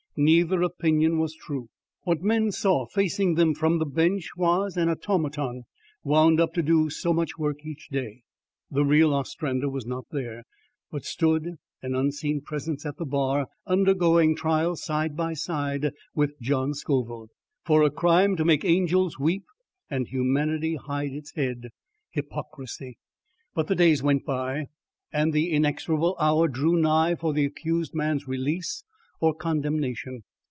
Neither 0.17 0.61
opinion 0.61 1.19
was 1.19 1.33
true. 1.35 1.69
What 2.03 2.21
men 2.21 2.51
saw 2.51 2.85
facing 2.85 3.35
them 3.35 3.55
from 3.55 3.79
the 3.79 3.85
Bench 3.85 4.31
was 4.35 4.75
an 4.75 4.89
automaton 4.89 5.63
wound 6.03 6.41
up 6.41 6.53
to 6.55 6.61
do 6.61 6.89
so 6.89 7.13
much 7.13 7.37
work 7.37 7.65
each 7.65 7.87
day. 7.87 8.23
The 8.69 8.83
real 8.83 9.13
Ostrander 9.13 9.69
was 9.69 9.85
not 9.85 10.03
there, 10.11 10.43
but 10.91 11.05
stood, 11.05 11.55
an 11.81 11.95
unseen 11.95 12.41
presence 12.41 12.85
at 12.85 12.97
the 12.97 13.05
bar, 13.05 13.47
undergoing 13.65 14.35
trial 14.35 14.75
side 14.75 15.15
by 15.15 15.31
side 15.33 15.93
with 16.13 16.37
John 16.41 16.73
Scoville, 16.73 17.29
for 17.63 17.81
a 17.81 17.89
crime 17.89 18.35
to 18.35 18.43
make 18.43 18.65
angels 18.65 19.17
weep 19.17 19.45
and 19.89 20.09
humanity 20.09 20.75
hide 20.75 21.13
its 21.13 21.33
head: 21.35 21.69
hypocrisy! 22.09 22.97
But 23.55 23.67
the 23.67 23.75
days 23.75 24.03
went 24.03 24.25
by 24.25 24.65
and 25.13 25.31
the 25.31 25.51
inexorable 25.51 26.17
hour 26.19 26.49
drew 26.49 26.75
nigh 26.75 27.15
for 27.15 27.31
the 27.31 27.45
accused 27.45 27.95
man's 27.95 28.27
release 28.27 28.83
or 29.23 29.35
condemnation. 29.35 30.19